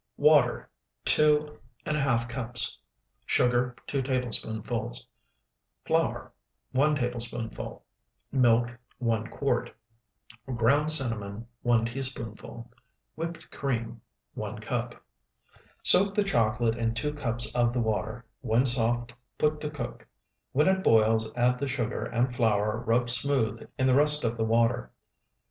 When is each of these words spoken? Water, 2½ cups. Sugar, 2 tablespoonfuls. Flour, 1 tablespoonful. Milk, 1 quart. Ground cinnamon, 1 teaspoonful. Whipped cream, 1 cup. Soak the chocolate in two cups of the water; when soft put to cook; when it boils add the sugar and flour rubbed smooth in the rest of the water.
Water, 0.17 0.67
2½ 1.05 2.27
cups. 2.27 2.79
Sugar, 3.23 3.75
2 3.85 4.01
tablespoonfuls. 4.01 5.05
Flour, 5.85 6.31
1 6.71 6.95
tablespoonful. 6.95 7.85
Milk, 8.31 8.75
1 8.97 9.27
quart. 9.27 9.71
Ground 10.55 10.89
cinnamon, 10.89 11.45
1 11.61 11.85
teaspoonful. 11.85 12.71
Whipped 13.13 13.51
cream, 13.51 14.01
1 14.33 14.57
cup. 14.57 14.95
Soak 15.83 16.15
the 16.15 16.23
chocolate 16.23 16.79
in 16.79 16.95
two 16.95 17.13
cups 17.13 17.53
of 17.53 17.71
the 17.71 17.79
water; 17.79 18.25
when 18.41 18.65
soft 18.65 19.13
put 19.37 19.61
to 19.61 19.69
cook; 19.69 20.07
when 20.51 20.67
it 20.67 20.83
boils 20.83 21.31
add 21.35 21.59
the 21.59 21.67
sugar 21.67 22.05
and 22.05 22.33
flour 22.33 22.79
rubbed 22.79 23.11
smooth 23.11 23.69
in 23.77 23.85
the 23.85 23.93
rest 23.93 24.23
of 24.23 24.35
the 24.39 24.45
water. 24.45 24.91